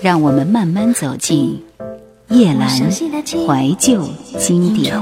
[0.00, 1.60] 让我们慢慢走进
[2.28, 4.94] 叶阑怀旧经典。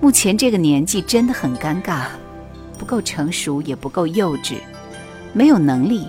[0.00, 2.06] 目前这个年纪真的很尴尬，
[2.78, 4.54] 不够成熟，也不够幼稚，
[5.34, 6.06] 没有能力，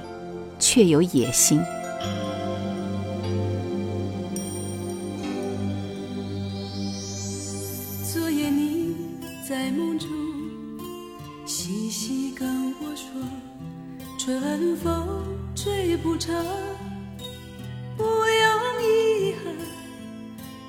[0.58, 1.62] 却有野心。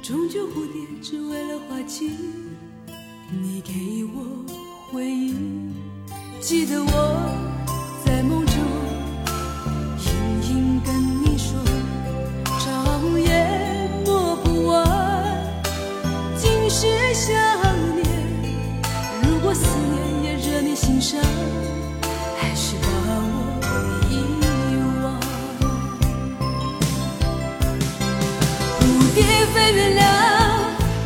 [0.02, 2.10] 终究蝴蝶只为了花期，
[3.30, 4.44] 你给我
[4.90, 5.32] 回忆，
[6.40, 8.44] 记得我在梦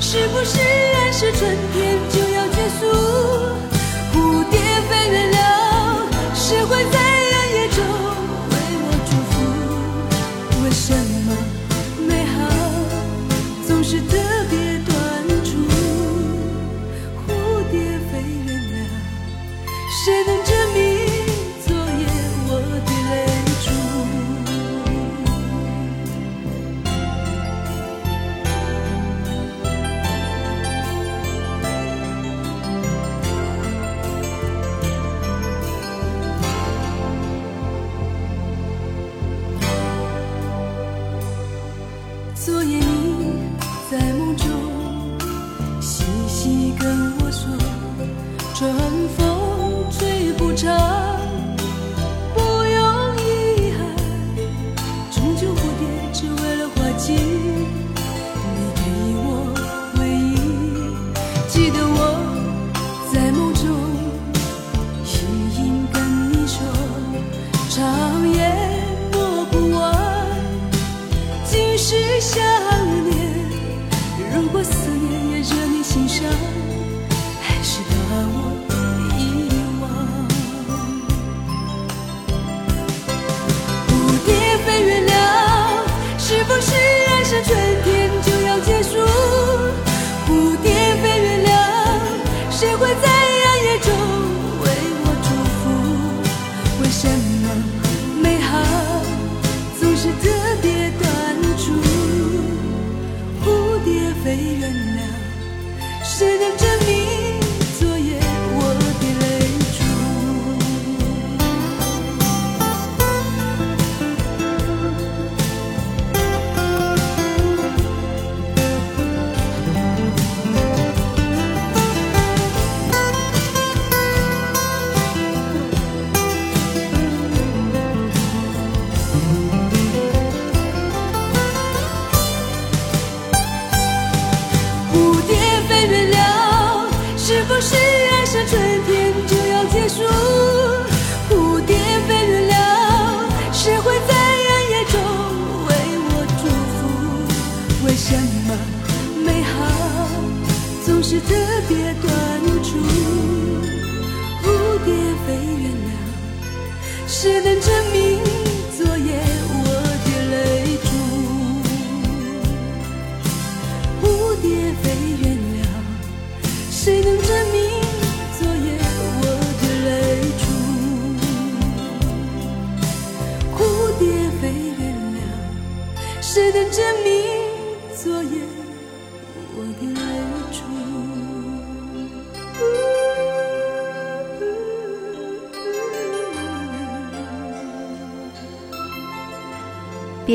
[0.01, 2.16] 是不是爱是春天？
[46.87, 47.51] 跟我说，
[48.55, 48.73] 春
[49.17, 51.16] 风吹不长。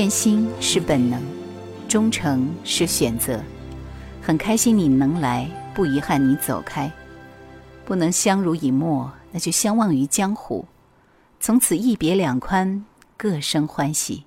[0.02, 1.22] 变心是本能，
[1.88, 3.40] 忠诚是选择。
[4.20, 6.92] 很开心你能来，不遗憾你走开。
[7.86, 10.66] 不能相濡以沫，那就相忘于江湖。
[11.40, 12.84] 从此一别两宽，
[13.16, 14.24] 各生欢喜。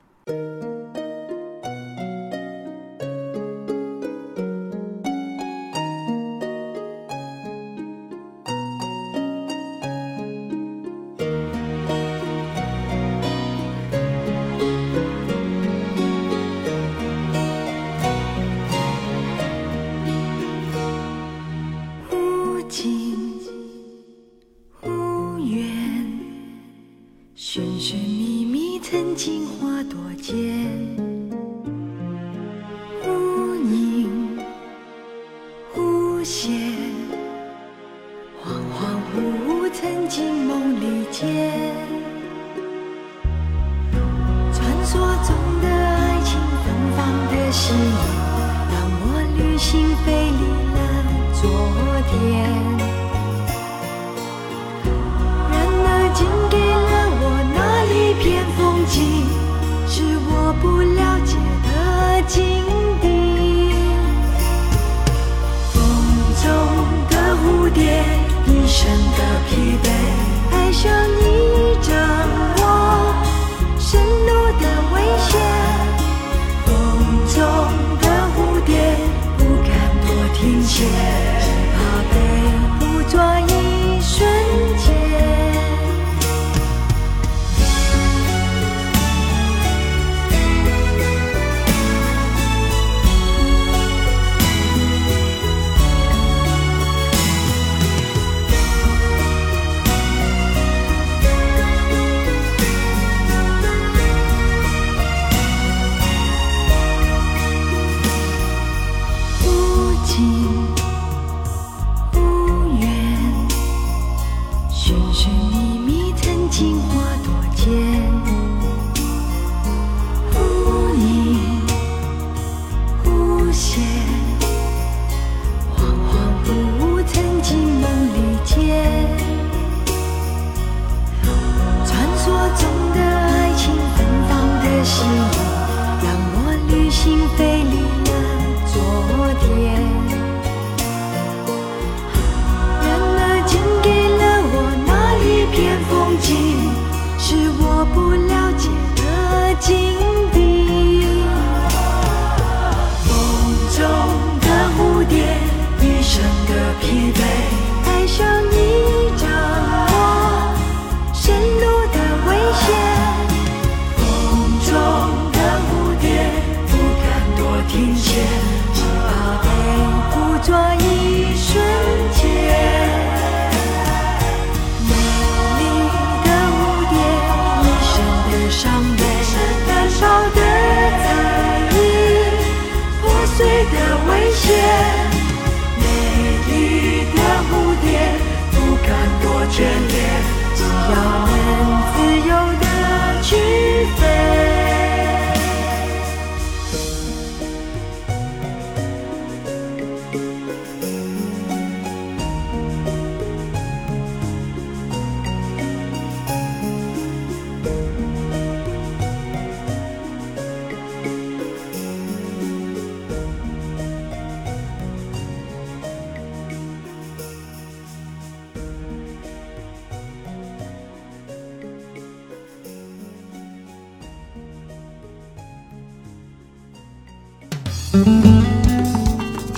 [110.14, 110.63] 心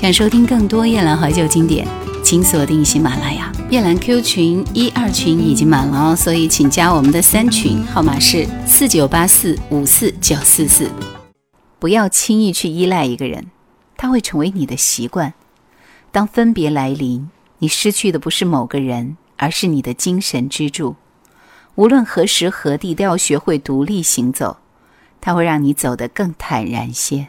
[0.07, 1.85] 想收听更多夜兰怀旧经典，
[2.23, 3.51] 请锁定喜马拉雅。
[3.71, 10.89] 夜兰 Q 群一二群已经满了哦，所以请加我们的三群，号码是四九八四五四九四四。
[11.81, 13.47] 不要轻易去依赖一个人，
[13.97, 15.35] 他会成为你的习惯。
[16.13, 17.29] 当分别来临，
[17.59, 20.95] 你失去的不是某个人，而是你的精神支柱。
[21.75, 24.59] 无论何时何地，都要学会独立行走，
[25.21, 27.27] 它会让你走得更坦然些。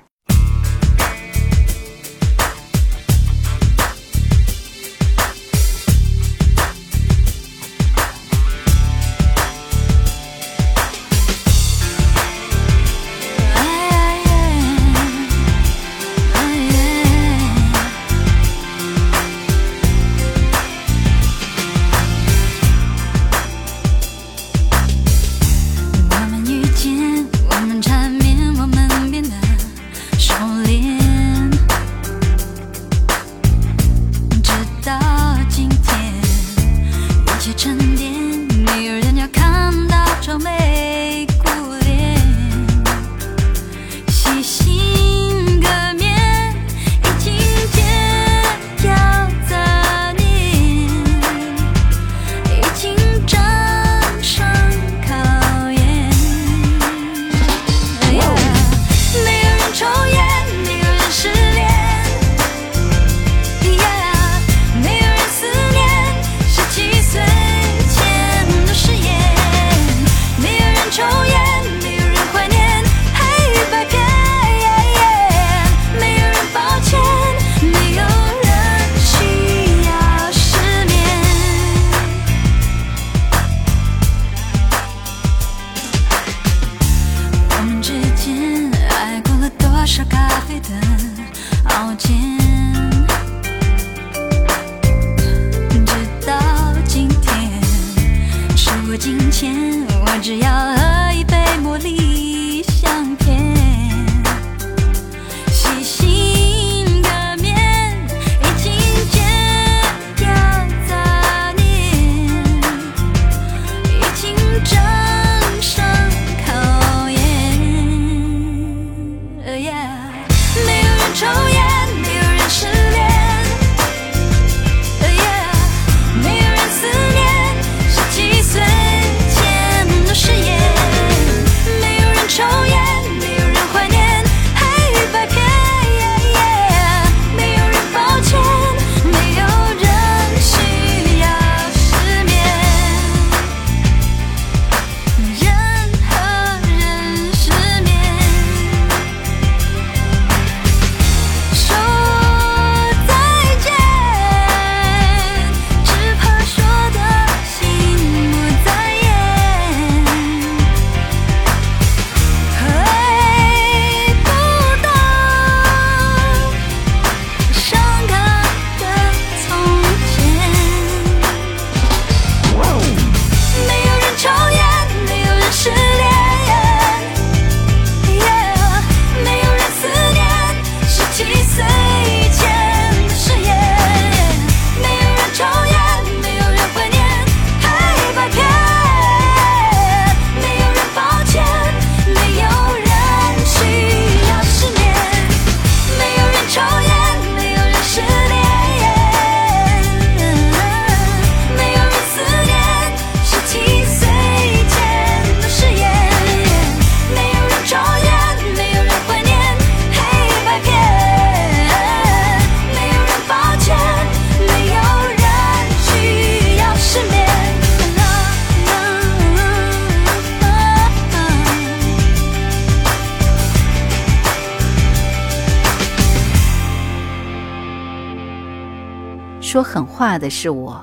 [229.98, 230.80] 画的是我，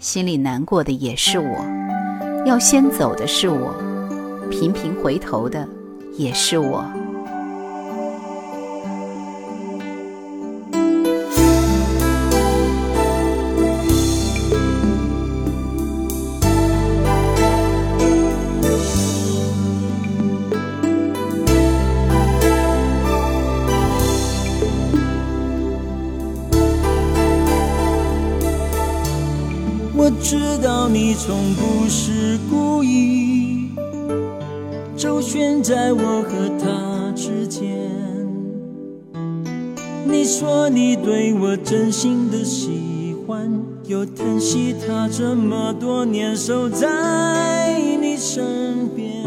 [0.00, 1.64] 心里难过的也是我，
[2.44, 3.72] 要先走的是我，
[4.50, 5.64] 频频回头的
[6.16, 6.84] 也是我。
[31.18, 33.72] 从不是故意
[34.96, 37.76] 周旋在我和他之间。
[40.06, 43.50] 你说你对我真心的喜欢
[43.86, 49.24] 又疼惜他这么多年守在你身边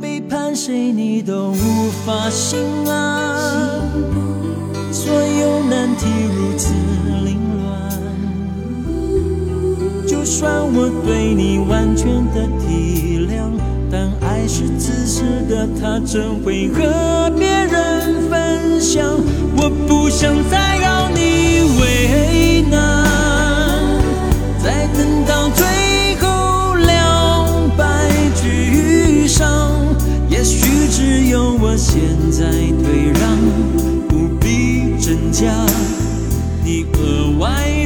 [0.00, 3.90] 背叛谁你都无法心安
[4.92, 6.72] 所有难题如此
[7.24, 7.39] 令
[10.40, 13.52] 算我对你完全的体谅，
[13.90, 19.04] 但爱是自私的，它怎会和别人分享？
[19.54, 23.04] 我不想再让你为难，
[24.64, 29.70] 再等到最后两败俱伤。
[30.30, 32.00] 也许只有我现
[32.32, 32.46] 在
[32.82, 33.36] 退让，
[34.08, 35.44] 不必挣扎，
[36.64, 37.79] 你额外。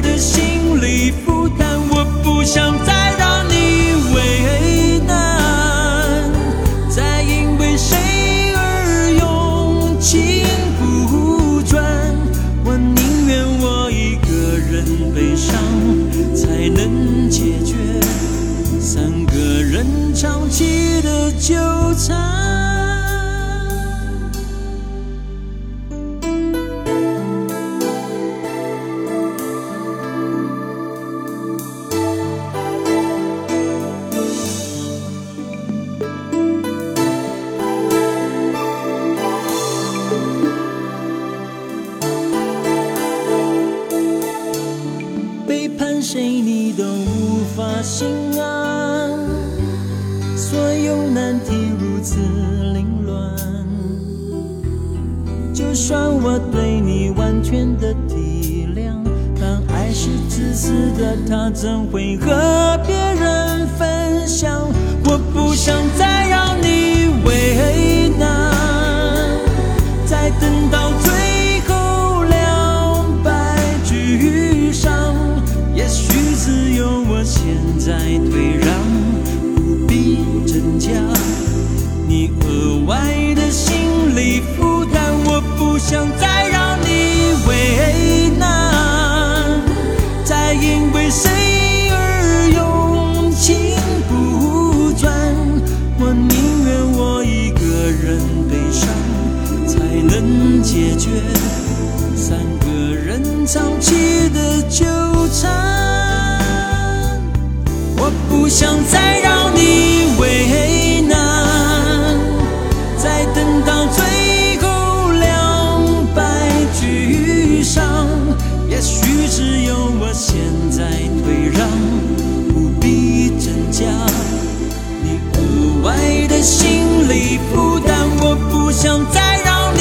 [128.85, 129.81] 想再让你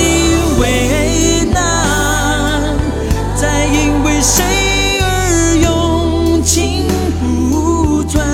[0.62, 2.74] 为难，
[3.36, 4.42] 再因为谁
[5.02, 6.88] 而用情
[7.20, 8.26] 不转。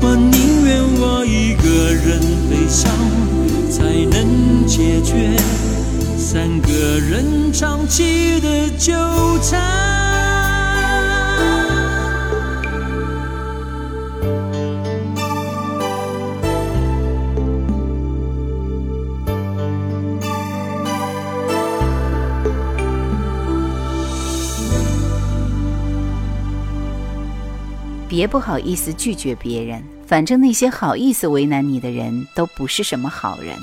[0.00, 2.20] 我宁愿我一个人
[2.50, 2.90] 悲伤，
[3.70, 5.36] 才能解决
[6.18, 8.40] 三个人长期
[28.14, 33.58] 别不好意思拒绝别人，反正那些好意思为难你的人都不是什么好人。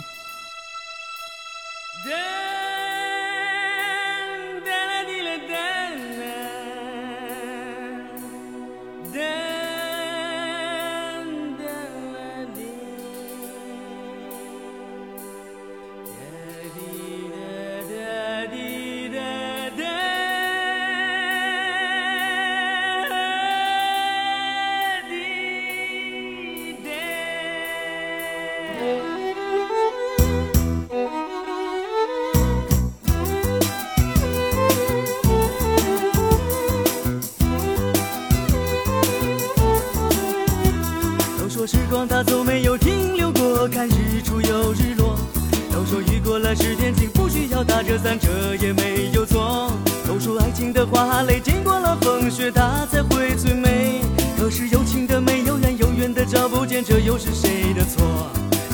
[56.83, 58.01] 这又是谁的错？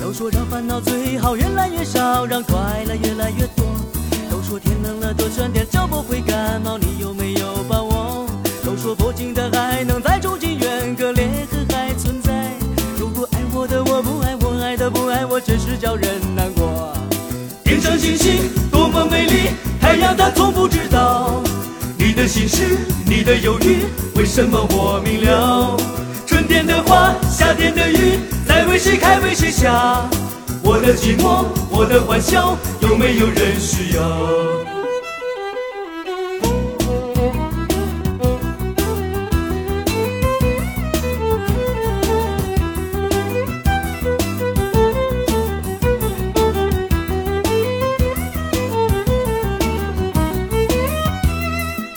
[0.02, 2.56] 都说让烦恼最好越来越少，让快
[2.88, 3.66] 乐越来越多。
[4.30, 8.26] 都说天冷了多穿点，就不会感冒，你有没有把握？
[8.64, 12.32] 都说不尽的爱能再住进远隔裂痕还存在。
[12.98, 16.94] 如果爱我的我不爱我，爱的不爱我，真是叫人难过。
[17.64, 19.50] 天上星星多么美丽，
[19.82, 21.42] 太阳它从不知道
[21.98, 25.78] 你的心事，你的忧郁，为什么我明了？
[26.48, 30.08] 春天的花，夏天的雨，在为谁开为谁下？
[30.64, 34.02] 我的寂寞，我的欢笑，有没有人需要？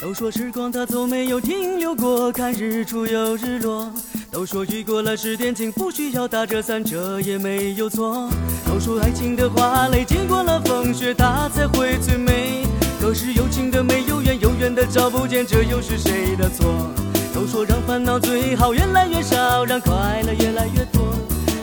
[0.01, 3.89] 都说时光它从没有停留过，看日出又日落。
[4.31, 8.29] 都说雨过了十天晴，不需要打着伞，这也没有错。
[8.65, 12.65] 都说爱情的花蕾经过了风雪，它才会最美。
[13.01, 16.65] 可是有情的没有缘，有缘的找不见，这又是谁的错？
[17.33, 19.91] 都说让烦恼最好越来越少，让快
[20.25, 21.13] 乐越来越多。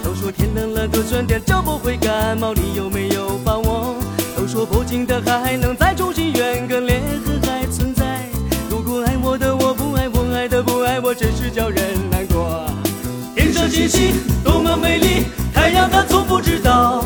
[0.05, 3.97] 都说天冷了多穿点就不会感冒，你有没有把握？
[4.37, 8.29] 都说不尽的海能再重新圆个裂痕还存在。
[8.69, 12.38] 如果爱我的我不爱我，爱的不爱我，真是叫人难过。
[13.59, 17.05] 天上星星多么美丽，太阳它从不知道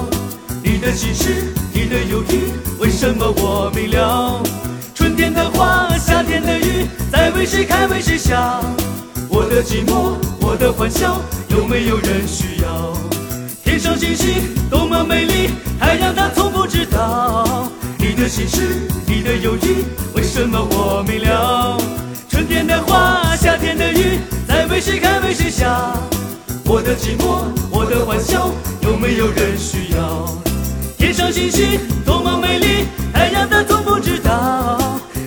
[0.62, 4.42] 你的心事，你的忧郁，为什么我明了？
[4.94, 8.60] 春天的花，夏天的雨，在为谁开为谁下？
[9.30, 12.92] 我的寂寞，我的欢笑，有没有人需要？
[13.64, 17.66] 天上星星多么美丽，太阳它从不知道
[17.98, 21.80] 你的心事，你的忧郁，为什么我明了？
[22.28, 25.94] 春天的花，夏天的雨，在为谁开为谁下？
[26.64, 30.28] 我的寂寞，我的欢笑，有没有人需要？
[30.96, 34.78] 天上星星多么美丽，太阳它从不知道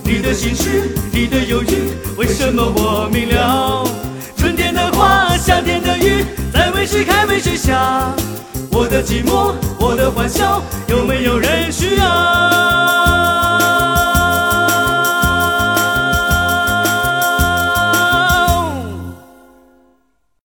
[0.03, 3.85] 你的心事，你的忧郁，为什么我明了？
[4.37, 8.13] 春天的花，夏天的雨，在为谁开为谁下？
[8.71, 13.54] 我的寂寞，我的欢笑，有没有人需要？